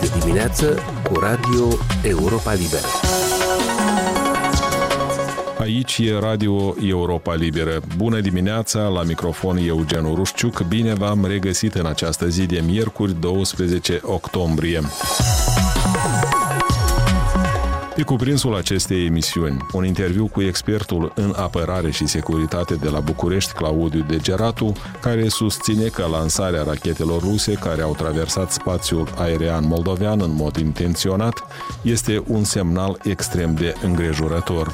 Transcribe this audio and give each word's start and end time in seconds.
Este 0.00 0.18
dimineață 0.18 0.78
cu 1.10 1.18
Radio 1.18 1.68
Europa 2.02 2.52
Liberă. 2.52 2.86
Aici 5.58 5.98
e 5.98 6.18
Radio 6.18 6.74
Europa 6.80 7.34
Liberă. 7.34 7.80
Bună 7.96 8.20
dimineața, 8.20 8.80
la 8.80 9.02
microfon 9.02 9.56
Eugen 9.56 10.14
Rușciuc. 10.14 10.62
Bine 10.68 10.94
v-am 10.94 11.24
regăsit 11.26 11.74
în 11.74 11.86
această 11.86 12.28
zi 12.28 12.46
de 12.46 12.62
miercuri, 12.66 13.20
12 13.20 14.00
octombrie. 14.04 14.80
Pe 18.02 18.08
cuprinsul 18.08 18.54
acestei 18.54 19.06
emisiuni, 19.06 19.66
un 19.72 19.84
interviu 19.84 20.26
cu 20.26 20.42
expertul 20.42 21.12
în 21.14 21.34
apărare 21.36 21.90
și 21.90 22.06
securitate 22.06 22.74
de 22.74 22.88
la 22.88 23.00
București, 23.00 23.52
Claudiu 23.52 24.04
Degeratu, 24.08 24.72
care 25.00 25.28
susține 25.28 25.86
că 25.86 26.06
lansarea 26.10 26.62
rachetelor 26.62 27.20
ruse 27.20 27.52
care 27.52 27.82
au 27.82 27.94
traversat 27.94 28.52
spațiul 28.52 29.08
aerian 29.16 29.66
moldovean 29.66 30.20
în 30.20 30.34
mod 30.34 30.56
intenționat 30.56 31.42
este 31.82 32.22
un 32.26 32.44
semnal 32.44 32.98
extrem 33.02 33.54
de 33.54 33.74
îngrijorător. 33.82 34.72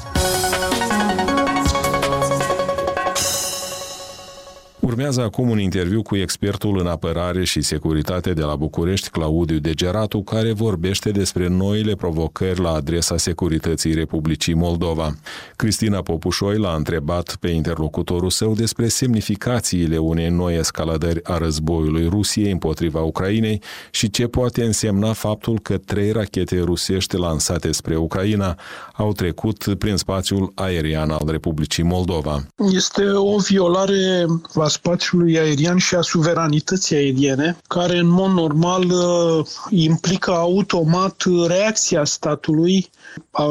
Urmează 4.89 5.21
acum 5.21 5.49
un 5.49 5.59
interviu 5.59 6.01
cu 6.01 6.15
expertul 6.15 6.79
în 6.79 6.87
apărare 6.87 7.43
și 7.43 7.61
securitate 7.61 8.33
de 8.33 8.41
la 8.41 8.55
București, 8.55 9.09
Claudiu 9.09 9.57
Degeratu, 9.57 10.21
care 10.21 10.51
vorbește 10.51 11.11
despre 11.11 11.47
noile 11.47 11.95
provocări 11.95 12.59
la 12.59 12.71
adresa 12.71 13.17
securității 13.17 13.93
Republicii 13.93 14.53
Moldova. 14.53 15.15
Cristina 15.55 16.01
Popușoi 16.01 16.57
l-a 16.57 16.73
întrebat 16.73 17.35
pe 17.39 17.47
interlocutorul 17.47 18.29
său 18.29 18.53
despre 18.53 18.87
semnificațiile 18.87 19.97
unei 19.97 20.29
noi 20.29 20.57
escaladări 20.57 21.23
a 21.23 21.37
războiului 21.37 22.07
Rusiei 22.07 22.51
împotriva 22.51 23.01
Ucrainei 23.01 23.61
și 23.91 24.09
ce 24.09 24.27
poate 24.27 24.63
însemna 24.63 25.13
faptul 25.13 25.59
că 25.59 25.77
trei 25.77 26.11
rachete 26.11 26.59
rusești 26.59 27.17
lansate 27.17 27.71
spre 27.71 27.95
Ucraina 27.95 28.57
au 28.93 29.11
trecut 29.11 29.75
prin 29.77 29.95
spațiul 29.95 30.51
aerian 30.55 31.09
al 31.09 31.27
Republicii 31.27 31.83
Moldova. 31.83 32.45
Este 32.71 33.03
o 33.11 33.37
violare 33.37 34.25
a 34.53 34.67
spațiului 34.79 35.39
aerian 35.39 35.77
și 35.77 35.95
a 35.95 36.01
suveranității 36.01 36.95
aeriene, 36.95 37.57
care 37.67 37.97
în 37.97 38.07
mod 38.07 38.31
normal 38.31 38.83
uh, 38.83 39.45
implică 39.69 40.31
automat 40.31 41.23
reacția 41.47 42.03
statului, 42.05 42.89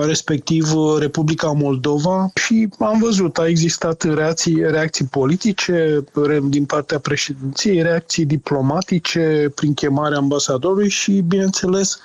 respectiv 0.06 0.74
uh, 0.74 0.96
Republica 0.98 1.50
Moldova 1.52 2.30
și 2.34 2.68
am 2.78 2.98
văzut, 2.98 3.38
a 3.38 3.46
existat 3.46 4.02
reacții, 4.02 4.60
reacții 4.70 5.04
politice 5.04 6.04
din 6.42 6.64
partea 6.64 6.98
președinției, 6.98 7.82
reacții 7.82 8.24
diplomatice 8.24 9.52
prin 9.54 9.74
chemarea 9.74 10.18
ambasadorului 10.18 10.88
și, 10.88 11.12
bineînțeles, 11.12 11.98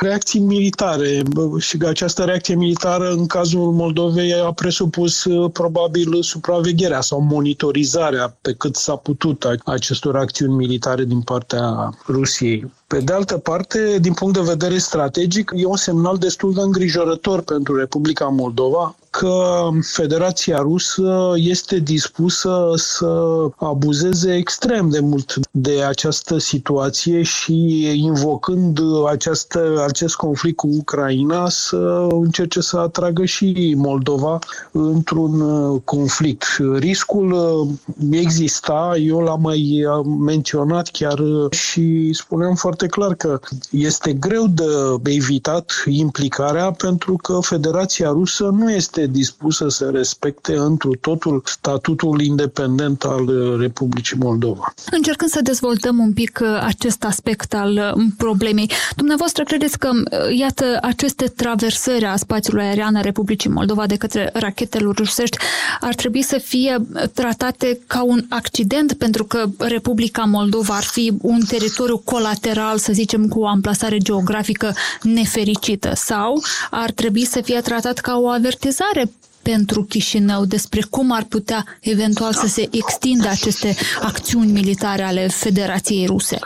reacții 0.00 0.40
militare. 0.40 1.22
Și 1.58 1.78
această 1.86 2.24
reacție 2.24 2.54
militară, 2.54 3.10
în 3.10 3.26
cazul 3.26 3.72
Moldovei, 3.72 4.32
a 4.32 4.52
presupus 4.52 5.24
uh, 5.24 5.50
probabil 5.52 6.22
supravegherea 6.22 7.00
sau 7.00 7.20
monitorizarea 7.20 8.36
pe 8.40 8.53
cât 8.58 8.76
s-a 8.76 8.96
putut 8.96 9.46
acestor 9.64 10.16
acțiuni 10.16 10.54
militare 10.54 11.04
din 11.04 11.20
partea 11.20 11.90
Rusiei. 12.06 12.72
Pe 12.86 13.00
de 13.00 13.12
altă 13.12 13.38
parte, 13.38 13.98
din 14.00 14.12
punct 14.12 14.34
de 14.34 14.40
vedere 14.40 14.78
strategic, 14.78 15.52
e 15.54 15.66
un 15.66 15.76
semnal 15.76 16.16
destul 16.18 16.54
de 16.54 16.60
îngrijorător 16.60 17.42
pentru 17.42 17.76
Republica 17.76 18.24
Moldova, 18.24 18.94
că 19.18 19.68
Federația 19.82 20.58
Rusă 20.58 21.32
este 21.36 21.78
dispusă 21.78 22.72
să 22.74 23.14
abuzeze 23.56 24.34
extrem 24.34 24.88
de 24.88 25.00
mult 25.00 25.34
de 25.50 25.82
această 25.88 26.38
situație 26.38 27.22
și 27.22 27.88
invocând 27.94 28.80
această, 29.10 29.84
acest 29.88 30.14
conflict 30.14 30.56
cu 30.56 30.68
Ucraina 30.78 31.48
să 31.48 32.06
încerce 32.10 32.60
să 32.60 32.76
atragă 32.76 33.24
și 33.24 33.74
Moldova 33.76 34.38
într-un 34.70 35.38
conflict. 35.78 36.44
Riscul 36.78 37.66
exista, 38.10 38.94
eu 39.00 39.18
l-am 39.18 39.40
mai 39.40 39.86
menționat 40.18 40.88
chiar 40.88 41.22
și 41.50 42.12
spuneam 42.12 42.54
foarte 42.54 42.86
clar 42.86 43.14
că 43.14 43.40
este 43.70 44.12
greu 44.12 44.46
de 44.46 44.64
evitat 45.02 45.72
implicarea 45.86 46.70
pentru 46.70 47.16
că 47.16 47.38
Federația 47.42 48.08
Rusă 48.10 48.44
nu 48.44 48.72
este 48.72 49.03
dispusă 49.06 49.68
să 49.68 49.90
respecte 49.92 50.56
întru 50.56 50.94
totul 51.00 51.42
statutul 51.44 52.20
independent 52.20 53.02
al 53.02 53.28
uh, 53.28 53.60
Republicii 53.60 54.16
Moldova. 54.16 54.74
Încercând 54.90 55.30
să 55.30 55.40
dezvoltăm 55.42 55.98
un 55.98 56.12
pic 56.12 56.38
uh, 56.42 56.48
acest 56.62 57.04
aspect 57.04 57.54
al 57.54 57.72
uh, 57.72 58.02
problemei, 58.16 58.70
dumneavoastră 58.96 59.44
credeți 59.44 59.78
că, 59.78 59.90
iată, 60.36 60.78
aceste 60.82 61.26
traversări 61.26 62.04
a 62.04 62.16
spațiului 62.16 62.64
aerian 62.64 62.94
a 62.94 63.00
Republicii 63.00 63.50
Moldova 63.50 63.86
de 63.86 63.96
către 63.96 64.30
rachetele 64.32 64.90
rusești 64.96 65.38
ar 65.80 65.94
trebui 65.94 66.22
să 66.22 66.38
fie 66.38 66.76
tratate 67.14 67.78
ca 67.86 68.02
un 68.02 68.24
accident 68.28 68.92
pentru 68.92 69.24
că 69.24 69.44
Republica 69.58 70.22
Moldova 70.22 70.74
ar 70.74 70.82
fi 70.82 71.12
un 71.20 71.40
teritoriu 71.48 71.98
colateral, 71.98 72.78
să 72.78 72.92
zicem, 72.92 73.28
cu 73.28 73.40
o 73.40 73.46
amplasare 73.46 73.98
geografică 73.98 74.74
nefericită 75.02 75.92
sau 75.94 76.42
ar 76.70 76.90
trebui 76.90 77.24
să 77.24 77.40
fie 77.40 77.60
tratat 77.60 77.98
ca 77.98 78.16
o 78.16 78.28
avertizare 78.28 78.93
pentru 79.42 79.82
Chișinău 79.82 80.44
despre 80.44 80.80
cum 80.90 81.12
ar 81.12 81.24
putea 81.24 81.64
eventual 81.80 82.32
să 82.32 82.46
se 82.46 82.68
extindă 82.70 83.28
aceste 83.28 83.76
acțiuni 84.02 84.52
militare 84.52 85.02
ale 85.02 85.28
Federației 85.28 86.06
Ruse? 86.06 86.38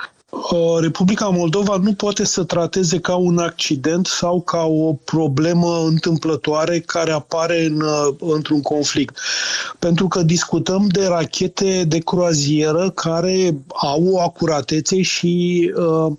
Republica 0.80 1.28
Moldova 1.28 1.76
nu 1.76 1.92
poate 1.92 2.24
să 2.24 2.44
trateze 2.44 2.98
ca 2.98 3.14
un 3.16 3.38
accident 3.38 4.06
sau 4.06 4.40
ca 4.40 4.64
o 4.64 4.92
problemă 4.92 5.82
întâmplătoare 5.86 6.78
care 6.78 7.10
apare 7.12 7.64
în, 7.64 7.80
uh, 7.80 8.14
într-un 8.34 8.60
conflict. 8.62 9.18
Pentru 9.78 10.08
că 10.08 10.22
discutăm 10.22 10.86
de 10.88 11.06
rachete 11.06 11.84
de 11.88 11.98
croazieră 11.98 12.90
care 12.90 13.56
au 13.74 14.04
o 14.06 14.20
acuratețe 14.20 15.02
și 15.02 15.72
uh, 15.76 16.12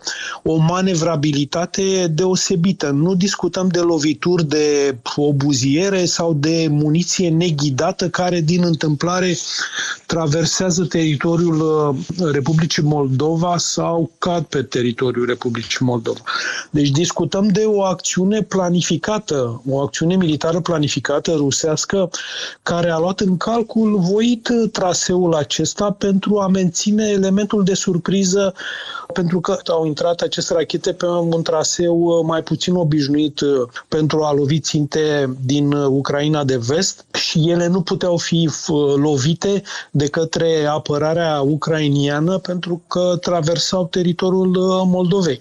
o 0.44 0.56
manevrabilitate 0.56 2.08
deosebită. 2.08 2.90
Nu 2.90 3.16
discutăm 3.16 3.68
de 3.68 3.80
lovituri 3.80 4.48
de 4.48 4.98
obuziere 5.16 6.06
sau 6.06 6.34
de 6.34 6.68
muniție 6.69 7.30
neghidată 7.30 8.09
care 8.09 8.42
din 8.42 8.64
întâmplare 8.64 9.38
traversează 10.06 10.84
teritoriul 10.86 11.59
uh, 12.19 12.31
Republicii 12.31 12.84
Moldova 12.84 13.58
sau 13.58 13.99
sau 14.00 14.12
cad 14.18 14.44
pe 14.44 14.64
teritoriul 14.64 15.26
Republicii 15.26 15.86
Moldova. 15.86 16.20
Deci 16.72 16.90
discutăm 16.90 17.48
de 17.48 17.64
o 17.66 17.84
acțiune 17.84 18.42
planificată, 18.42 19.62
o 19.70 19.80
acțiune 19.80 20.16
militară 20.16 20.60
planificată 20.60 21.32
rusească, 21.32 22.10
care 22.64 22.90
a 22.90 22.98
luat 22.98 23.20
în 23.20 23.38
calcul 23.38 23.98
voit 24.00 24.50
traseul 24.72 25.34
acesta 25.34 25.92
pentru 25.92 26.38
a 26.40 26.48
menține 26.48 27.10
elementul 27.10 27.64
de 27.64 27.74
surpriză, 27.74 28.54
pentru 29.14 29.40
că 29.40 29.58
au 29.68 29.86
intrat 29.86 30.22
aceste 30.22 30.54
rachete 30.54 30.94
pe 30.94 31.06
un 31.06 31.42
traseu 31.42 32.24
mai 32.26 32.44
puțin 32.44 32.76
obișnuit 32.76 33.40
pentru 33.88 34.22
a 34.24 34.34
lovi 34.34 34.60
ținte 34.60 35.36
din 35.46 35.72
Ucraina 35.72 36.44
de 36.44 36.58
vest 36.58 37.06
și 37.14 37.50
ele 37.50 37.68
nu 37.68 37.81
puteau 37.81 38.18
fi 38.18 38.50
lovite 38.96 39.62
de 39.92 40.08
către 40.08 40.66
apărarea 40.66 41.42
ucrainiană 41.42 42.38
pentru 42.38 42.81
că 42.88 43.18
traversau 43.22 43.86
teritoriul 43.90 44.56
uh, 44.56 44.82
Moldovei. 44.86 45.40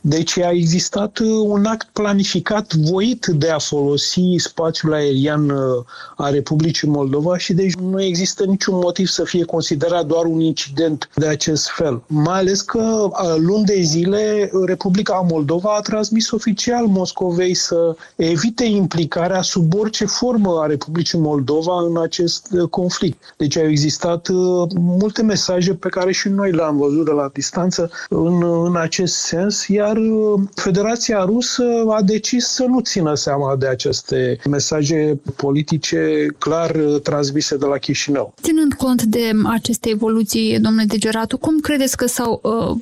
Deci 0.00 0.38
a 0.38 0.50
existat 0.50 1.18
uh, 1.18 1.28
un 1.42 1.64
act 1.64 1.88
planificat, 1.92 2.74
voit 2.74 3.26
de 3.26 3.50
a 3.50 3.58
folosi 3.58 4.34
spațiul 4.36 4.92
aerian 4.92 5.50
uh, 5.50 5.84
a 6.16 6.28
Republicii 6.28 6.88
Moldova 6.88 7.38
și 7.38 7.52
deci 7.52 7.74
nu 7.74 8.02
există 8.02 8.44
niciun 8.44 8.74
motiv 8.74 9.06
să 9.06 9.24
fie 9.24 9.44
considerat 9.44 10.06
doar 10.06 10.24
un 10.24 10.40
incident 10.40 11.10
de 11.14 11.26
acest 11.26 11.70
fel. 11.70 12.02
Mai 12.06 12.38
ales 12.38 12.60
că 12.60 13.10
luni 13.36 13.64
de 13.64 13.80
zile 13.80 14.50
Republica 14.66 15.26
Moldova 15.30 15.74
a 15.76 15.80
transmis 15.80 16.30
oficial 16.30 16.86
Moscovei 16.86 17.54
să 17.54 17.96
evite 18.16 18.64
implicarea 18.64 19.42
sub 19.42 19.74
orice 19.74 20.04
formă 20.04 20.60
a 20.62 20.66
Republicii 20.66 21.18
Moldova 21.18 21.82
în 21.82 21.98
acest 21.98 22.48
conflict. 22.70 23.34
Deci 23.36 23.56
au 23.56 23.68
existat 23.68 24.28
multe 24.74 25.22
mesaje 25.22 25.74
pe 25.74 25.88
care 25.88 26.12
și 26.12 26.28
noi 26.28 26.52
le-am 26.52 26.76
văzut 26.76 27.04
de 27.04 27.10
la 27.10 27.30
distanță 27.32 27.87
în, 28.08 28.42
în 28.64 28.76
acest 28.76 29.14
sens, 29.14 29.66
iar 29.66 29.96
uh, 29.96 30.40
Federația 30.54 31.24
Rusă 31.24 31.64
a 31.88 32.02
decis 32.02 32.46
să 32.46 32.64
nu 32.68 32.80
țină 32.80 33.14
seama 33.14 33.56
de 33.56 33.66
aceste 33.66 34.38
mesaje 34.50 35.20
politice 35.36 36.26
clar 36.38 36.74
uh, 36.74 37.00
transmise 37.00 37.56
de 37.56 37.66
la 37.66 37.76
Chișinău. 37.78 38.34
Ținând 38.42 38.72
cont 38.72 39.02
de 39.02 39.30
aceste 39.44 39.88
evoluții, 39.88 40.58
domnule 40.60 40.84
Degeratu, 40.84 41.38
cum 41.38 41.58
credeți 41.58 41.96
că 41.96 42.06
s-au 42.06 42.40
uh, 42.42 42.76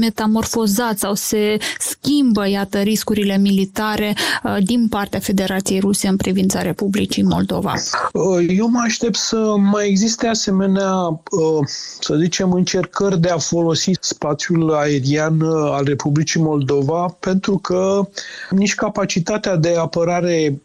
metamorfozat 0.00 0.98
sau 0.98 1.14
se 1.14 1.56
schimbă, 1.78 2.48
iată, 2.48 2.78
riscurile 2.78 3.38
militare 3.38 4.14
uh, 4.44 4.56
din 4.64 4.88
partea 4.88 5.20
Federației 5.20 5.80
Ruse 5.80 6.08
în 6.08 6.16
privința 6.16 6.62
Republicii 6.62 7.22
Moldova? 7.22 7.74
Uh, 8.12 8.44
eu 8.56 8.68
mă 8.68 8.80
aștept 8.84 9.16
să 9.16 9.54
mai 9.56 9.88
existe 9.88 10.26
asemenea, 10.26 10.94
uh, 10.94 11.66
să 12.00 12.14
zicem, 12.20 12.52
încercări 12.52 13.20
de 13.20 13.28
a 13.28 13.38
folosi 13.38 13.90
spațiul 14.00 14.51
spațiul 14.52 14.74
aerian 14.74 15.40
al 15.42 15.84
Republicii 15.84 16.40
Moldova 16.40 17.16
pentru 17.20 17.56
că 17.58 18.08
nici 18.50 18.74
capacitatea 18.74 19.56
de 19.56 19.74
apărare 19.78 20.60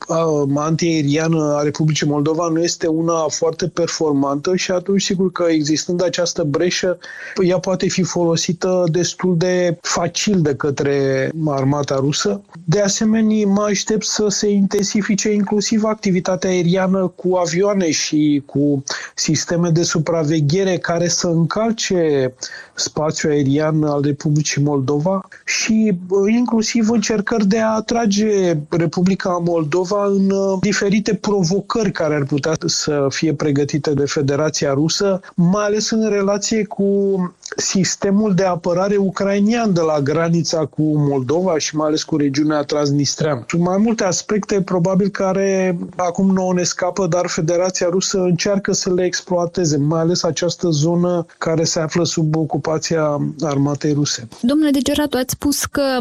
antiaeriană 0.56 1.56
a 1.57 1.62
Republicii 1.63 2.07
Moldova 2.07 2.48
nu 2.48 2.62
este 2.63 2.88
una 2.88 3.25
foarte 3.30 3.68
performantă 3.68 4.56
și 4.56 4.72
atunci 4.72 5.01
sigur 5.01 5.31
că 5.31 5.45
existând 5.50 6.04
această 6.04 6.44
breșă, 6.44 6.98
ea 7.44 7.60
poate 7.60 7.88
fi 7.88 8.04
folosită 8.04 8.84
destul 8.92 9.38
de 9.38 9.78
facil 9.81 10.42
de 10.42 10.56
către 10.56 11.31
armata 11.45 11.95
rusă. 11.95 12.42
De 12.63 12.81
asemenea, 12.81 13.48
mă 13.48 13.66
aștept 13.69 14.06
să 14.06 14.28
se 14.30 14.50
intensifice 14.50 15.31
inclusiv 15.31 15.83
activitatea 15.83 16.50
aeriană 16.50 17.13
cu 17.16 17.36
avioane 17.36 17.92
și 17.92 18.44
cu 18.45 18.83
sisteme 19.16 19.69
de 19.69 19.83
supraveghere 19.83 20.78
care 20.78 21.07
să 21.07 21.28
încalce 21.28 22.33
spațiul 22.75 23.31
aerian 23.31 23.77
al 23.84 24.02
Republicii 24.02 24.62
Moldova 24.64 25.28
și 25.46 25.98
inclusiv 26.28 26.90
încercări 26.90 27.48
de 27.48 27.60
a 27.60 27.76
atrage 27.76 28.58
Republica 28.70 29.42
Moldova 29.46 30.06
în 30.06 30.30
uh, 30.30 30.58
diferite 30.62 31.14
provocări 31.14 31.92
care 31.92 32.16
ar 32.16 32.24
putea 32.24 32.54
să 32.66 33.06
fie 33.10 33.34
pregătite 33.34 33.94
de 33.94 34.06
Federația 34.06 34.74
Rusă, 34.74 35.20
mai 35.36 35.66
ales 35.66 35.90
în 35.90 36.10
relație 36.10 36.64
cu 36.66 36.86
sistemul 37.56 38.34
de 38.34 38.44
apărare 38.44 38.96
ucrainian 38.96 39.74
de 39.74 39.82
la 39.82 40.00
granița 40.00 40.66
cu 40.66 40.82
Moldova 40.82 41.58
și 41.58 41.76
mai 41.76 41.88
ales 41.88 42.04
cu 42.04 42.18
regiunea 42.18 42.62
Transnistreană. 42.62 43.44
Sunt 43.48 43.62
mai 43.62 43.78
multe 43.78 44.04
aspecte, 44.04 44.62
probabil, 44.62 45.10
care 45.10 45.78
acum 45.96 46.32
nouă 46.32 46.54
ne 46.54 46.64
scapă, 46.64 47.08
dar 47.08 47.28
Federația 47.28 47.88
Rusă 47.90 48.20
încearcă 48.20 48.74
să 48.74 48.94
le 48.94 49.04
exploateze, 49.04 49.78
mai 49.78 50.00
ales 50.00 50.24
această 50.24 50.70
zonă 50.70 51.26
care 51.38 51.64
se 51.64 51.80
află 51.80 52.04
sub 52.06 52.36
ocupația 52.36 53.22
armatei 53.68 53.94
ruse. 53.94 54.28
Domnule 54.42 54.72
Degeratu, 54.72 55.18
ați 55.18 55.34
spus 55.34 55.66
că 55.66 55.98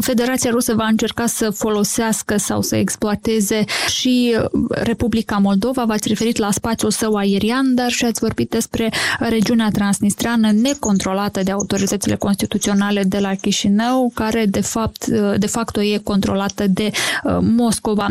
Federația 0.00 0.50
Rusă 0.50 0.74
va 0.74 0.86
încerca 0.86 1.26
să 1.26 1.50
folosească 1.50 2.36
sau 2.36 2.62
să 2.62 2.76
exploateze 2.76 3.64
și 3.88 4.36
Republica 4.68 5.36
Moldova, 5.36 5.84
v-ați 5.84 6.08
referit 6.08 6.36
la 6.36 6.50
spațiul 6.50 6.90
său 6.90 7.14
aerian, 7.14 7.74
dar 7.74 7.90
și 7.90 8.04
ați 8.04 8.20
vorbit 8.20 8.50
despre 8.50 8.92
regiunea 9.18 9.68
transnistreană 9.72 10.52
necontrolată 10.52 11.40
de 11.42 11.50
autoritățile 11.50 12.14
constituționale 12.14 13.02
de 13.02 13.18
la 13.18 13.34
Chișinău, 13.34 14.10
care 14.14 14.46
de 14.46 14.60
fapt, 14.60 15.06
de 15.36 15.46
facto 15.46 15.82
e 15.82 15.98
controlată 15.98 16.66
de 16.66 16.90
uh, 16.90 17.38
Moscova. 17.40 18.06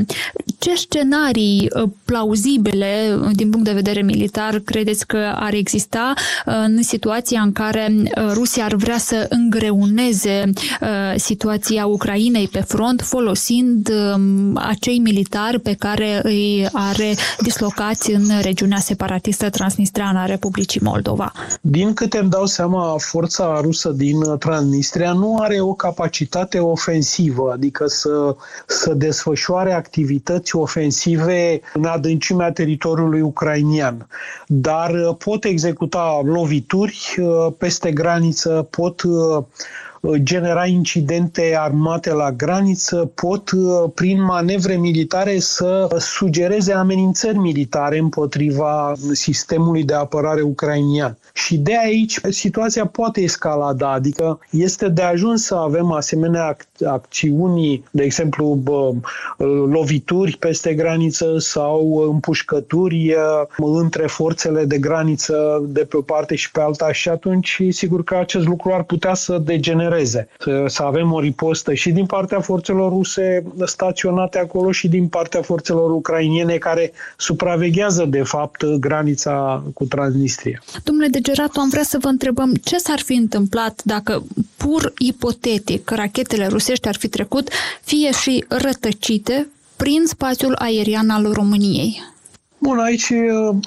Ce 0.59 0.75
scenarii 0.75 1.69
uh, 1.75 1.89
plauzibile 2.05 3.19
din 3.33 3.49
punct 3.49 3.65
de 3.65 3.71
vedere 3.71 4.01
militar 4.01 4.59
credeți 4.59 5.07
că 5.07 5.33
ar 5.35 5.53
exista 5.53 6.13
uh, 6.15 6.53
în 6.65 6.83
situația 6.83 7.41
în 7.41 7.51
care 7.51 7.93
Rusia 8.33 8.60
ar 8.61 8.75
vrea 8.75 8.97
să 8.97 9.25
îngreuneze 9.29 10.43
situația 11.15 11.85
Ucrainei 11.85 12.47
pe 12.47 12.61
front 12.61 13.01
folosind 13.01 13.89
um, 13.89 14.57
acei 14.57 14.99
militari 14.99 15.59
pe 15.59 15.75
care 15.79 16.19
îi 16.23 16.67
are 16.71 17.15
dislocați 17.41 18.11
în 18.11 18.23
regiunea 18.41 18.77
separatistă 18.77 19.49
transnistreană 19.49 20.19
a 20.19 20.25
Republicii 20.25 20.81
Moldova? 20.83 21.31
Din 21.61 21.93
câte 21.93 22.17
îmi 22.17 22.29
dau 22.29 22.45
seama, 22.45 22.95
forța 22.97 23.59
rusă 23.61 23.89
din 23.89 24.37
Transnistria 24.39 25.13
nu 25.13 25.37
are 25.37 25.59
o 25.59 25.73
capacitate 25.73 26.59
ofensivă, 26.59 27.51
adică 27.53 27.85
să, 27.87 28.35
să 28.67 28.93
desfășoare 28.93 29.73
activități 29.73 30.55
ofensive 30.55 31.61
în 31.73 31.85
adâncimea 31.85 32.51
teritoriului 32.51 33.21
ucrainian. 33.21 34.07
Dar 34.47 34.91
pot 35.13 35.43
executa 35.43 36.21
lovituri 36.23 37.15
uh, 37.17 37.53
peste 37.57 37.91
graniță, 37.91 38.50
pot 38.71 39.05
uh, 39.05 39.41
genera 40.23 40.65
incidente 40.65 41.55
armate 41.59 42.13
la 42.13 42.31
graniță, 42.31 43.11
pot 43.15 43.51
uh, 43.51 43.89
prin 43.93 44.23
manevre 44.23 44.75
militare 44.75 45.39
să 45.39 45.95
sugereze 45.99 46.73
amenințări 46.73 47.37
militare 47.37 47.97
împotriva 47.97 48.93
sistemului 49.11 49.83
de 49.83 49.93
apărare 49.93 50.41
ucrainian. 50.41 51.17
Și 51.33 51.57
de 51.57 51.77
aici 51.77 52.19
situația 52.29 52.85
poate 52.85 53.21
escalada, 53.21 53.91
adică 53.91 54.39
este 54.49 54.89
de 54.89 55.01
ajuns 55.01 55.45
să 55.45 55.55
avem 55.55 55.91
asemenea 55.91 56.57
acțiuni, 56.85 57.83
de 57.91 58.03
exemplu 58.03 58.59
lovituri 59.71 60.37
peste 60.37 60.73
graniță 60.73 61.35
sau 61.37 62.09
împușcături 62.09 63.13
uh, 63.13 63.77
între 63.81 64.07
forțele 64.07 64.65
de 64.65 64.77
graniță 64.77 65.63
de 65.67 65.81
pe 65.81 65.97
o 65.97 66.01
parte 66.01 66.35
și 66.35 66.51
pe 66.51 66.61
alta 66.61 66.91
și 66.91 67.09
atunci 67.09 67.61
sigur 67.69 68.03
că 68.03 68.15
acest 68.15 68.47
lucru 68.47 68.73
ar 68.73 68.83
putea 68.83 69.13
să 69.13 69.37
degenereze, 69.37 69.90
să, 70.03 70.27
să 70.67 70.83
avem 70.83 71.11
o 71.11 71.19
ripostă 71.19 71.73
și 71.73 71.91
din 71.91 72.05
partea 72.05 72.39
forțelor 72.39 72.91
ruse 72.91 73.43
staționate 73.65 74.39
acolo 74.39 74.71
și 74.71 74.87
din 74.87 75.07
partea 75.07 75.41
forțelor 75.41 75.91
ucrainiene 75.91 76.57
care 76.57 76.91
supraveghează 77.17 78.05
de 78.05 78.23
fapt 78.23 78.65
granița 78.65 79.63
cu 79.73 79.85
Transnistria. 79.85 80.63
Domnule 80.83 81.07
Degeratu, 81.07 81.59
am 81.59 81.69
vrea 81.69 81.83
să 81.83 81.97
vă 82.01 82.07
întrebăm 82.07 82.53
ce 82.53 82.77
s-ar 82.77 82.99
fi 82.99 83.13
întâmplat 83.13 83.81
dacă 83.83 84.23
pur 84.57 84.93
ipotetic 84.97 85.89
rachetele 85.89 86.47
rusești 86.47 86.87
ar 86.87 86.95
fi 86.95 87.07
trecut 87.07 87.49
fie 87.81 88.11
și 88.11 88.45
rătăcite 88.47 89.47
prin 89.75 90.05
spațiul 90.05 90.55
aerian 90.59 91.09
al 91.09 91.31
României? 91.33 92.01
Bun, 92.63 92.79
aici, 92.79 93.13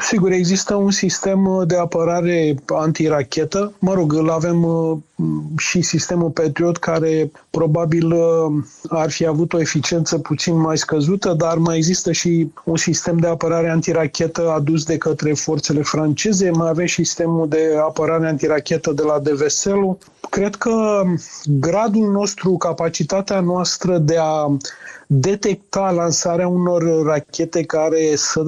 sigur, 0.03 0.31
există 0.31 0.75
un 0.75 0.91
sistem 0.91 1.65
de 1.67 1.77
apărare 1.77 2.55
antirachetă. 2.67 3.73
Mă 3.79 3.95
rog, 3.95 4.13
îl 4.13 4.31
avem 4.31 4.63
uh, 4.63 4.99
și 5.57 5.83
sistemul 5.83 6.31
Patriot, 6.31 6.77
care 6.77 7.31
probabil 7.51 8.13
uh, 8.13 8.65
ar 8.89 9.11
fi 9.11 9.27
avut 9.27 9.53
o 9.53 9.61
eficiență 9.61 10.19
puțin 10.19 10.57
mai 10.61 10.79
scăzută, 10.79 11.33
dar 11.33 11.57
mai 11.57 11.77
există 11.77 12.13
și 12.13 12.53
un 12.65 12.77
sistem 12.77 13.17
de 13.19 13.27
apărare 13.27 13.71
antirachetă 13.71 14.51
adus 14.51 14.85
de 14.85 14.97
către 14.97 15.33
forțele 15.33 15.83
franceze. 15.83 16.51
Mai 16.51 16.69
avem 16.69 16.87
și 16.87 17.05
sistemul 17.05 17.49
de 17.49 17.71
apărare 17.87 18.27
antirachetă 18.27 18.93
de 18.93 19.03
la 19.03 19.19
Deveselu. 19.19 19.99
Cred 20.31 20.55
că 20.55 21.03
gradul 21.47 22.11
nostru, 22.11 22.57
capacitatea 22.57 23.41
noastră 23.41 23.99
de 23.99 24.17
a 24.19 24.57
detecta 25.21 25.91
lansarea 25.91 26.49
unor 26.49 27.05
rachete 27.05 27.63
care 27.63 28.13
să 28.17 28.43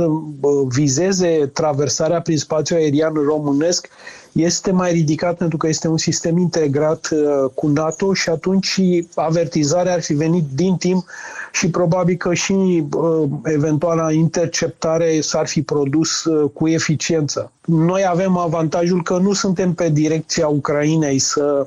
vizeze 0.69 1.51
traversarea 1.53 2.21
prin 2.21 2.39
spațiul 2.39 2.79
aerian 2.79 3.13
românesc 3.15 3.89
este 4.33 4.71
mai 4.73 4.93
ridicat 4.93 5.37
pentru 5.37 5.57
că 5.57 5.69
este 5.69 5.89
un 5.89 5.97
sistem 5.97 6.39
integrat 6.39 7.09
uh, 7.13 7.51
cu 7.55 7.67
NATO 7.67 8.13
și 8.15 8.29
atunci 8.29 8.81
avertizarea 9.15 9.93
ar 9.93 10.01
fi 10.03 10.15
venit 10.15 10.45
din 10.55 10.77
timp 10.77 11.05
și 11.53 11.71
probabil 11.71 12.17
că 12.17 12.35
și 12.35 12.53
uh, 12.97 13.29
eventuala 13.45 14.13
interceptare 14.13 15.21
s-ar 15.21 15.47
fi 15.47 15.63
produs 15.63 16.25
uh, 16.25 16.51
cu 16.53 16.69
eficiență. 16.69 17.53
Noi 17.65 18.05
avem 18.09 18.37
avantajul 18.37 19.03
că 19.03 19.17
nu 19.17 19.33
suntem 19.33 19.73
pe 19.75 19.89
direcția 19.89 20.47
Ucrainei 20.47 21.19
să 21.19 21.67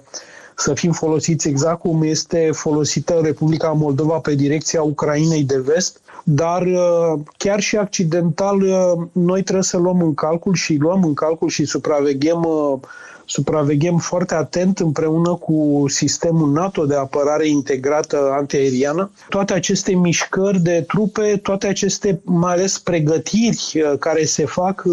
să 0.60 0.74
fim 0.74 0.92
folosiți 0.92 1.48
exact 1.48 1.80
cum 1.80 2.04
este 2.04 2.50
folosită 2.54 3.20
Republica 3.24 3.72
Moldova 3.72 4.20
pe 4.20 4.36
direcția 4.36 4.82
Ucrainei 4.82 5.44
de 5.44 5.60
vest, 5.60 6.00
dar 6.24 6.62
uh, 6.62 7.20
chiar 7.38 7.60
și 7.60 7.78
accidental 7.78 8.62
uh, 8.62 9.08
noi 9.12 9.42
trebuie 9.42 9.64
să 9.64 9.78
luăm 9.78 10.02
în 10.02 10.14
calcul 10.14 10.54
și 10.54 10.76
luăm 10.76 11.04
în 11.04 11.14
calcul 11.14 11.50
și 11.50 11.66
supraveghem 11.66 12.44
uh, 12.44 12.80
supraveghem 13.26 13.98
foarte 13.98 14.34
atent 14.36 14.80
împreună 14.80 15.34
cu 15.34 15.86
sistemul 15.88 16.52
NATO 16.52 16.86
de 16.86 16.96
apărare 16.96 17.48
integrată 17.48 18.30
antiaeriană. 18.32 19.12
Toate 19.30 19.54
aceste 19.54 19.94
mișcări 19.96 20.60
de 20.60 20.84
trupe, 20.88 21.40
toate 21.44 21.68
aceste 21.68 22.22
mai 22.24 22.54
ales 22.54 22.80
pregătiri 22.80 23.84
care 24.00 24.26
se 24.26 24.46
fac 24.46 24.84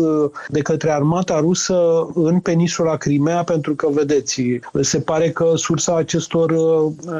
de 0.48 0.60
către 0.60 0.90
armata 0.90 1.38
rusă 1.40 2.08
în 2.14 2.40
peninsula 2.40 2.96
Crimea, 2.96 3.42
pentru 3.42 3.74
că, 3.74 3.88
vedeți, 3.90 4.42
se 4.80 5.00
pare 5.00 5.30
că 5.30 5.52
sursa 5.54 5.96
acestor 5.96 6.54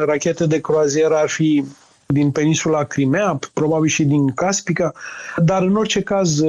rachete 0.07 0.47
de 0.47 0.61
croazieră 0.61 1.15
ar 1.15 1.29
fi 1.29 1.65
din 2.07 2.31
peninsula 2.31 2.85
Crimea, 2.85 3.39
probabil 3.53 3.89
și 3.89 4.05
din 4.05 4.35
Caspica, 4.35 4.93
dar 5.37 5.63
în 5.63 5.77
orice 5.77 6.01
caz 6.01 6.41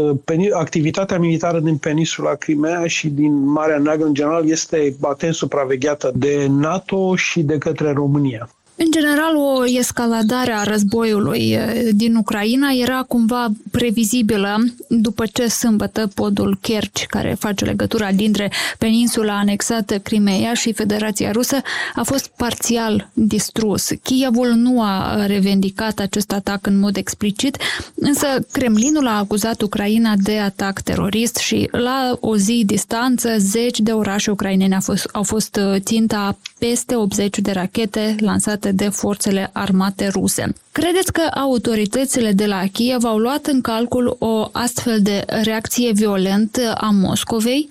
activitatea 0.53 1.19
militară 1.19 1.59
din 1.59 1.77
peninsula 1.77 2.35
Crimea 2.35 2.87
și 2.87 3.09
din 3.09 3.45
Marea 3.45 3.77
Neagră 3.77 4.05
în 4.05 4.13
general 4.13 4.49
este 4.49 4.95
atent 5.01 5.33
supravegheată 5.33 6.11
de 6.15 6.47
NATO 6.49 7.15
și 7.15 7.41
de 7.41 7.57
către 7.57 7.91
România. 7.91 8.49
În 8.79 8.85
general, 8.91 9.35
o 9.35 9.65
escaladare 9.65 10.51
a 10.51 10.63
războiului 10.63 11.57
din 11.91 12.15
Ucraina 12.15 12.69
era 12.69 13.03
cumva 13.07 13.47
previzibilă 13.71 14.63
după 14.87 15.25
ce 15.25 15.47
sâmbătă 15.47 16.11
podul 16.15 16.57
Kerch, 16.61 17.05
care 17.07 17.35
face 17.39 17.65
legătura 17.65 18.11
dintre 18.11 18.51
peninsula 18.77 19.37
anexată 19.37 19.99
Crimea 19.99 20.53
și 20.53 20.73
Federația 20.73 21.31
Rusă, 21.31 21.61
a 21.95 22.03
fost 22.03 22.27
parțial 22.27 23.09
distrus. 23.13 23.89
Kievul 24.03 24.49
nu 24.49 24.81
a 24.81 25.25
revendicat 25.25 25.99
acest 25.99 26.31
atac 26.31 26.67
în 26.67 26.79
mod 26.79 26.97
explicit, 26.97 27.57
însă 27.95 28.27
Kremlinul 28.51 29.07
a 29.07 29.17
acuzat 29.17 29.61
Ucraina 29.61 30.13
de 30.23 30.37
atac 30.37 30.79
terorist 30.81 31.37
și 31.37 31.67
la 31.71 32.17
o 32.19 32.37
zi 32.37 32.63
distanță 32.65 33.29
zeci 33.37 33.79
de 33.79 33.91
orașe 33.91 34.31
ucrainene 34.31 34.75
au 34.75 34.81
fost, 34.81 35.09
au 35.11 35.23
fost 35.23 35.59
ținta 35.77 36.37
peste 36.59 36.95
80 36.95 37.39
de 37.39 37.51
rachete 37.51 38.15
lansate 38.19 38.66
de 38.71 38.89
forțele 38.89 39.49
armate 39.53 40.07
ruse. 40.07 40.53
Credeți 40.71 41.11
că 41.11 41.21
autoritățile 41.33 42.31
de 42.31 42.45
la 42.45 42.63
Kiev 42.71 43.03
au 43.03 43.17
luat 43.17 43.45
în 43.45 43.61
calcul 43.61 44.15
o 44.19 44.49
astfel 44.51 44.99
de 45.01 45.23
reacție 45.43 45.91
violentă 45.91 46.73
a 46.77 46.89
Moscovei? 46.91 47.67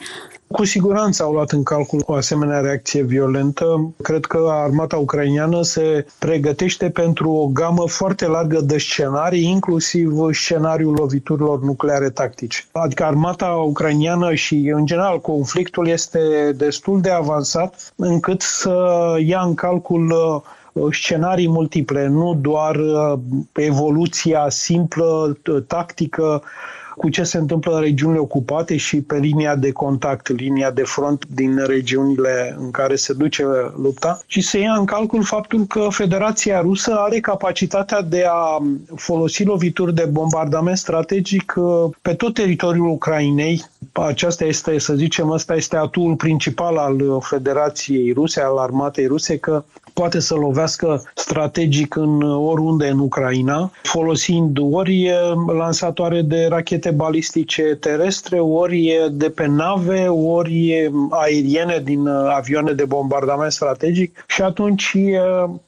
Cu 0.52 0.64
siguranță 0.64 1.22
au 1.22 1.32
luat 1.32 1.50
în 1.50 1.62
calcul 1.62 2.02
o 2.06 2.12
asemenea 2.14 2.60
reacție 2.60 3.02
violentă. 3.02 3.94
Cred 4.02 4.24
că 4.24 4.48
armata 4.50 4.96
ucraineană 4.96 5.62
se 5.62 6.06
pregătește 6.18 6.90
pentru 6.90 7.30
o 7.30 7.46
gamă 7.46 7.88
foarte 7.88 8.26
largă 8.26 8.60
de 8.60 8.78
scenarii, 8.78 9.48
inclusiv 9.48 10.12
scenariul 10.32 10.94
loviturilor 10.98 11.62
nucleare 11.62 12.10
tactice. 12.10 12.64
Adică 12.72 13.04
armata 13.04 13.46
ucraineană 13.46 14.34
și, 14.34 14.72
în 14.74 14.86
general, 14.86 15.20
conflictul 15.20 15.88
este 15.88 16.52
destul 16.56 17.00
de 17.00 17.10
avansat 17.10 17.92
încât 17.96 18.40
să 18.40 18.74
ia 19.24 19.40
în 19.40 19.54
calcul 19.54 20.10
uh, 20.10 20.42
scenarii 20.90 21.48
multiple, 21.48 22.06
nu 22.06 22.38
doar 22.40 22.76
uh, 22.76 23.18
evoluția 23.52 24.46
simplă, 24.48 25.38
tactică, 25.66 26.42
cu 26.96 27.08
ce 27.08 27.22
se 27.22 27.38
întâmplă 27.38 27.74
în 27.74 27.80
regiunile 27.80 28.18
ocupate 28.18 28.76
și 28.76 29.00
pe 29.00 29.18
linia 29.18 29.56
de 29.56 29.72
contact, 29.72 30.28
linia 30.28 30.70
de 30.70 30.82
front 30.82 31.26
din 31.26 31.64
regiunile 31.66 32.56
în 32.58 32.70
care 32.70 32.96
se 32.96 33.12
duce 33.12 33.44
lupta 33.82 34.20
și 34.26 34.40
se 34.40 34.58
ia 34.58 34.72
în 34.72 34.84
calcul 34.84 35.22
faptul 35.22 35.64
că 35.64 35.86
Federația 35.90 36.60
Rusă 36.60 36.94
are 36.94 37.20
capacitatea 37.20 38.02
de 38.02 38.24
a 38.28 38.62
folosi 38.94 39.44
lovituri 39.44 39.94
de 39.94 40.04
bombardament 40.04 40.76
strategic 40.76 41.54
uh, 41.56 41.90
pe 42.02 42.14
tot 42.14 42.34
teritoriul 42.34 42.88
Ucrainei. 42.88 43.64
Aceasta 43.92 44.44
este, 44.44 44.78
să 44.78 44.94
zicem, 44.94 45.30
ăsta 45.30 45.54
este 45.54 45.76
atul 45.76 46.14
principal 46.14 46.76
al 46.76 47.18
Federației 47.20 48.12
Ruse, 48.12 48.40
al 48.40 48.56
armatei 48.58 49.06
ruse, 49.06 49.38
că 49.38 49.64
poate 50.00 50.20
să 50.20 50.34
lovească 50.34 51.02
strategic 51.14 51.96
în 51.96 52.22
oriunde 52.22 52.88
în 52.88 52.98
Ucraina, 52.98 53.70
folosind 53.82 54.58
ori 54.72 55.10
lansatoare 55.56 56.22
de 56.22 56.46
rachete 56.48 56.90
balistice 56.90 57.62
terestre, 57.62 58.38
ori 58.38 59.08
de 59.12 59.30
pe 59.30 59.46
nave, 59.46 60.06
ori 60.08 60.90
aeriene 61.10 61.80
din 61.84 62.06
avioane 62.08 62.72
de 62.72 62.84
bombardament 62.84 63.52
strategic 63.52 64.24
și 64.26 64.42
atunci 64.42 64.96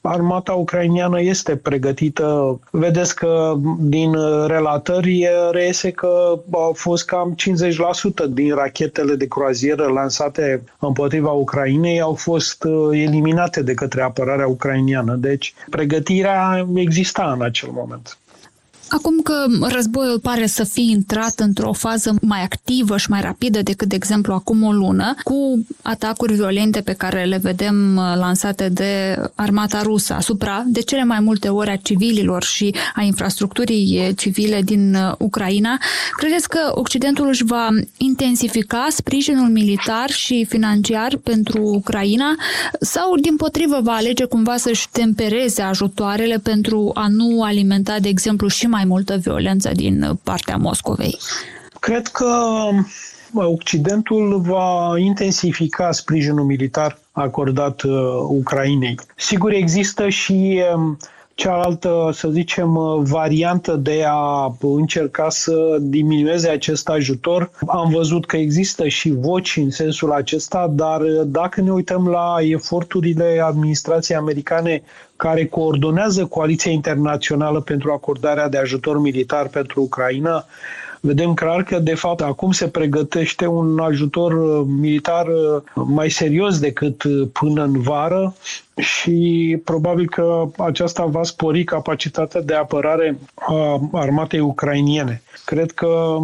armata 0.01 0.53
ucrainiană 0.53 1.21
este 1.21 1.57
pregătită. 1.57 2.59
Vedeți 2.71 3.15
că 3.15 3.55
din 3.79 4.13
relatări 4.47 5.29
reiese 5.51 5.91
că 5.91 6.41
au 6.51 6.73
fost 6.75 7.05
cam 7.05 7.35
50% 8.25 8.29
din 8.31 8.55
rachetele 8.55 9.15
de 9.15 9.27
croazieră 9.27 9.87
lansate 9.87 10.63
împotriva 10.79 11.31
Ucrainei 11.31 12.01
au 12.01 12.15
fost 12.15 12.67
eliminate 12.91 13.63
de 13.63 13.75
către 13.75 14.03
apărarea 14.19 14.47
ucrainiană. 14.47 15.15
Deci 15.15 15.55
pregătirea 15.71 16.67
exista 16.75 17.33
în 17.33 17.43
acel 17.43 17.71
moment. 17.71 18.19
Acum 18.89 19.21
că 19.23 19.47
războiul 19.61 20.19
pare 20.19 20.47
să 20.47 20.65
fie 20.65 20.91
intrat 20.91 21.39
într-o 21.39 21.73
fază 21.73 22.15
mai 22.21 22.43
activă 22.43 22.97
și 22.97 23.11
mai 23.11 23.21
rapidă 23.21 23.63
decât, 23.63 23.89
de 23.89 23.95
exemplu, 23.95 24.33
acum 24.33 24.63
o 24.63 24.73
lună, 24.73 25.15
cu 25.23 25.67
atacuri 25.83 26.35
violente 26.35 26.81
pe 26.81 26.93
care 26.93 27.25
le 27.25 27.37
vedem 27.37 27.97
uh, 27.97 28.03
lansate 28.17 28.69
de 28.69 29.17
armata 29.35 29.83
rusă 29.83 30.15
asupra, 30.15 30.63
de 30.67 30.81
cele 30.81 31.05
mai 31.05 31.21
multe 31.21 31.49
ori, 31.49 31.71
a 31.71 31.77
civililor 31.77 32.43
și 32.43 32.75
a 32.95 33.03
infrastructurii 33.03 34.15
civile 34.17 34.63
din 34.63 34.95
uh, 34.95 35.13
Ucraina, 35.19 35.79
credeți 36.17 36.49
că 36.49 36.59
Occidentul 36.75 37.29
își 37.29 37.45
va 37.45 37.69
intensifica 37.97 38.87
sprijinul 38.91 39.49
militar 39.49 40.11
și 40.11 40.45
financiar 40.49 41.17
pentru 41.17 41.63
Ucraina 41.63 42.35
sau, 42.81 43.17
din 43.21 43.37
potrivă, 43.37 43.81
va 43.83 43.93
alege 43.93 44.25
cumva 44.25 44.57
să-și 44.57 44.89
tempereze 44.91 45.63
ajutoarele 45.63 46.39
pentru 46.43 46.91
a 46.95 47.09
nu 47.09 47.43
alimenta, 47.43 47.99
de 47.99 48.09
exemplu, 48.09 48.49
și 48.49 48.67
mai 48.67 48.78
mai 48.79 48.87
multă 48.87 49.17
violență 49.17 49.71
din 49.75 50.19
partea 50.23 50.57
Moscovei? 50.57 51.19
Cred 51.81 52.07
că 52.07 52.33
Occidentul 53.35 54.41
va 54.41 54.99
intensifica 54.99 55.93
sprijinul 55.93 56.45
militar 56.45 56.99
acordat 57.13 57.83
uh, 57.83 57.93
Ucrainei. 58.29 58.95
Sigur, 59.17 59.53
există 59.53 60.09
și 60.09 60.63
uh, 60.75 60.97
cealaltă, 61.39 62.11
să 62.13 62.29
zicem, 62.29 62.79
variantă 63.03 63.77
de 63.77 64.05
a 64.07 64.55
încerca 64.61 65.29
să 65.29 65.77
diminueze 65.81 66.49
acest 66.49 66.89
ajutor. 66.89 67.51
Am 67.67 67.91
văzut 67.91 68.27
că 68.27 68.37
există 68.37 68.89
și 68.89 69.11
voci 69.11 69.57
în 69.57 69.71
sensul 69.71 70.13
acesta, 70.13 70.73
dar 70.75 71.01
dacă 71.27 71.61
ne 71.61 71.71
uităm 71.71 72.09
la 72.09 72.37
eforturile 72.41 73.41
administrației 73.45 74.17
americane 74.17 74.83
care 75.17 75.47
coordonează 75.47 76.25
coaliția 76.27 76.71
internațională 76.71 77.61
pentru 77.61 77.93
acordarea 77.93 78.49
de 78.49 78.59
ajutor 78.59 79.01
militar 79.01 79.49
pentru 79.49 79.83
Ucraina, 79.83 80.45
vedem 81.01 81.35
clar 81.35 81.63
că, 81.63 81.79
de 81.79 81.95
fapt, 81.95 82.21
acum 82.21 82.51
se 82.53 82.69
pregătește 82.69 83.47
un 83.47 83.79
ajutor 83.79 84.33
uh, 84.33 84.67
militar 84.81 85.27
uh, 85.27 85.63
mai 85.75 86.11
serios 86.11 86.59
decât 86.59 87.03
uh, 87.03 87.29
până 87.33 87.63
în 87.63 87.81
vară 87.81 88.35
și 88.79 89.59
probabil 89.65 90.09
că 90.09 90.49
aceasta 90.57 91.05
va 91.05 91.23
spori 91.23 91.65
capacitatea 91.65 92.41
de 92.41 92.55
apărare 92.55 93.19
a 93.35 93.81
armatei 93.93 94.41
ucrainiene. 94.41 95.23
Cred 95.45 95.71
că 95.71 96.19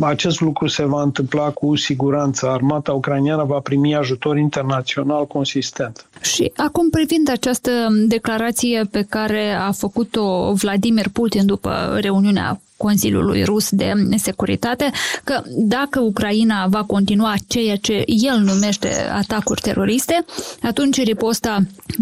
acest 0.00 0.40
lucru 0.40 0.66
se 0.66 0.84
va 0.84 1.02
întâmpla 1.02 1.50
cu 1.50 1.76
siguranță. 1.76 2.48
Armata 2.48 2.92
ucraineană 2.92 3.44
va 3.44 3.58
primi 3.58 3.94
ajutor 3.94 4.36
internațional 4.36 5.26
consistent. 5.26 6.06
Și 6.20 6.52
acum 6.56 6.90
privind 6.90 7.30
această 7.30 7.70
declarație 8.06 8.84
pe 8.90 9.06
care 9.08 9.52
a 9.52 9.72
făcut-o 9.72 10.52
Vladimir 10.52 11.08
Putin 11.12 11.46
după 11.46 11.98
reuniunea 12.00 12.60
Consiliului 12.76 13.44
Rus 13.44 13.70
de 13.70 13.92
Securitate 14.16 14.90
că 15.24 15.42
dacă 15.46 16.00
Ucraina 16.00 16.66
va 16.66 16.84
continua 16.84 17.34
ceea 17.46 17.76
ce 17.76 18.02
el 18.06 18.38
numește 18.38 18.88
atacuri 19.12 19.60
teroriste, 19.60 20.24
atunci 20.62 21.02
riposta 21.02 21.58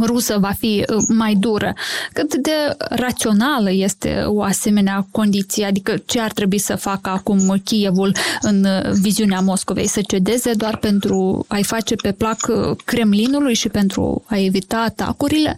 rusă 0.07 0.39
va 0.39 0.51
fi 0.59 0.85
uh, 0.89 0.97
mai 1.09 1.35
dură. 1.35 1.73
Cât 2.13 2.35
de 2.35 2.77
rațională 2.79 3.71
este 3.73 4.23
o 4.27 4.43
asemenea 4.43 5.07
condiție? 5.11 5.65
Adică 5.65 5.97
ce 6.07 6.21
ar 6.21 6.33
trebui 6.33 6.59
să 6.59 6.77
facă 6.77 7.11
acum 7.11 7.61
Kievul 7.65 8.15
în 8.41 8.65
uh, 8.65 8.91
viziunea 9.01 9.41
Moscovei? 9.41 9.87
Să 9.87 10.01
cedeze 10.09 10.53
doar 10.53 10.77
pentru 10.77 11.45
a-i 11.49 11.65
face 11.65 11.95
pe 11.95 12.13
plac 12.13 12.39
uh, 12.49 12.77
Kremlinului 12.85 13.55
și 13.55 13.69
pentru 13.69 14.25
a 14.27 14.37
evita 14.37 14.77
atacurile? 14.77 15.57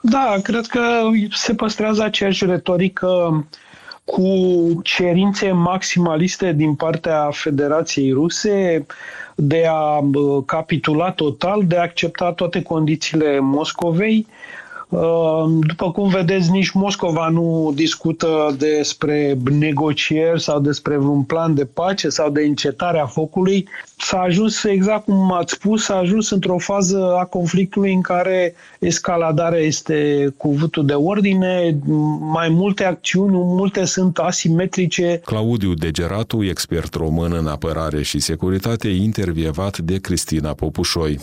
Da, 0.00 0.34
cred 0.42 0.66
că 0.66 0.80
se 1.32 1.54
păstrează 1.54 2.02
aceeași 2.02 2.44
retorică 2.44 3.44
cu 4.04 4.28
cerințe 4.82 5.52
maximaliste 5.52 6.52
din 6.52 6.74
partea 6.74 7.28
Federației 7.32 8.12
Ruse 8.12 8.86
de 9.40 9.66
a 9.66 10.00
capitula 10.46 11.12
total, 11.12 11.66
de 11.66 11.76
a 11.76 11.82
accepta 11.82 12.32
toate 12.32 12.62
condițiile 12.62 13.38
Moscovei 13.38 14.26
Ehm, 14.26 14.57
după 15.66 15.90
cum 15.92 16.08
vedeți, 16.08 16.50
nici 16.50 16.70
Moscova 16.70 17.28
nu 17.28 17.72
discută 17.74 18.54
despre 18.58 19.38
negocieri 19.58 20.42
sau 20.42 20.60
despre 20.60 20.98
un 20.98 21.22
plan 21.22 21.54
de 21.54 21.64
pace 21.64 22.08
sau 22.08 22.30
de 22.30 22.40
încetarea 22.40 23.06
focului. 23.06 23.68
S-a 23.96 24.18
ajuns, 24.18 24.64
exact 24.64 25.04
cum 25.04 25.32
ați 25.32 25.52
spus, 25.52 25.84
s-a 25.84 25.96
ajuns 25.96 26.30
într-o 26.30 26.58
fază 26.58 27.16
a 27.20 27.24
conflictului 27.24 27.92
în 27.92 28.00
care 28.00 28.54
escaladarea 28.78 29.60
este 29.60 30.28
cuvântul 30.36 30.86
de 30.86 30.94
ordine, 30.94 31.78
mai 32.20 32.48
multe 32.48 32.84
acțiuni, 32.84 33.32
multe 33.32 33.84
sunt 33.84 34.18
asimetrice. 34.18 35.20
Claudiu 35.24 35.74
Degeratu, 35.74 36.44
expert 36.44 36.94
român 36.94 37.32
în 37.32 37.46
apărare 37.46 38.02
și 38.02 38.18
securitate, 38.18 38.88
intervievat 38.88 39.78
de 39.78 39.98
Cristina 39.98 40.52
Popușoi. 40.52 41.18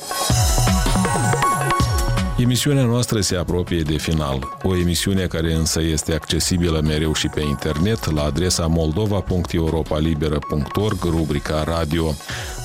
Emisiunea 2.38 2.84
noastră 2.84 3.22
se 3.22 3.36
apropie 3.36 3.82
de 3.82 3.98
final, 3.98 4.58
o 4.64 4.78
emisiune 4.78 5.26
care 5.26 5.54
însă 5.54 5.82
este 5.82 6.14
accesibilă 6.14 6.82
mereu 6.84 7.14
și 7.14 7.28
pe 7.28 7.42
internet 7.42 8.12
la 8.12 8.24
adresa 8.24 8.68
moldova.europalibera.org, 8.68 11.04
rubrica 11.04 11.64
radio. 11.64 12.14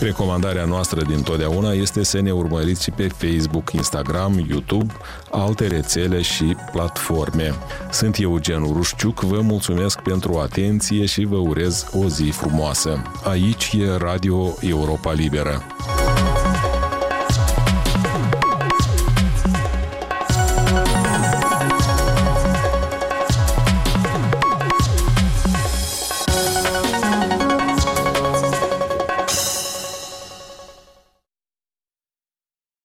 Recomandarea 0.00 0.64
noastră 0.64 1.02
din 1.02 1.22
totdeauna 1.22 1.72
este 1.72 2.02
să 2.02 2.20
ne 2.20 2.30
urmăriți 2.30 2.82
și 2.82 2.90
pe 2.90 3.08
Facebook, 3.08 3.72
Instagram, 3.72 4.44
YouTube, 4.48 4.92
alte 5.30 5.66
rețele 5.66 6.22
și 6.22 6.56
platforme. 6.72 7.54
Sunt 7.92 8.16
Eugen 8.18 8.62
Rușciuc, 8.72 9.20
vă 9.20 9.40
mulțumesc 9.40 10.00
pentru 10.00 10.38
atenție 10.38 11.06
și 11.06 11.24
vă 11.24 11.36
urez 11.36 11.86
o 11.92 12.08
zi 12.08 12.30
frumoasă. 12.30 13.02
Aici 13.24 13.76
e 13.78 13.96
Radio 13.96 14.54
Europa 14.60 15.12
Liberă. 15.12 15.62